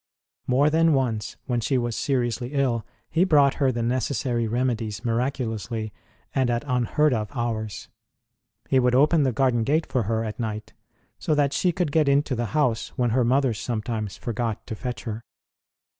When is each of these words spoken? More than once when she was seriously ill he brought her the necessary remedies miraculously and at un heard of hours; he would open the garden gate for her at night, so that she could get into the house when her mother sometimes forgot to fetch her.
More 0.47 0.71
than 0.71 0.95
once 0.95 1.37
when 1.45 1.59
she 1.59 1.77
was 1.77 1.95
seriously 1.95 2.53
ill 2.53 2.83
he 3.11 3.23
brought 3.23 3.53
her 3.61 3.71
the 3.71 3.83
necessary 3.83 4.47
remedies 4.47 5.05
miraculously 5.05 5.93
and 6.33 6.49
at 6.49 6.67
un 6.67 6.85
heard 6.85 7.13
of 7.13 7.29
hours; 7.35 7.87
he 8.67 8.79
would 8.79 8.95
open 8.95 9.21
the 9.21 9.31
garden 9.31 9.63
gate 9.63 9.85
for 9.85 10.01
her 10.09 10.23
at 10.23 10.39
night, 10.39 10.73
so 11.19 11.35
that 11.35 11.53
she 11.53 11.71
could 11.71 11.91
get 11.91 12.09
into 12.09 12.33
the 12.33 12.47
house 12.57 12.87
when 12.97 13.11
her 13.11 13.23
mother 13.23 13.53
sometimes 13.53 14.17
forgot 14.17 14.65
to 14.65 14.73
fetch 14.73 15.03
her. 15.03 15.23